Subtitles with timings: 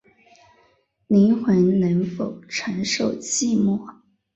[1.05, 3.79] 灵魂能否承受寂寞